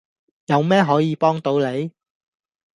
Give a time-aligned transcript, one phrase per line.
[0.47, 1.91] 有咩可以幫到你?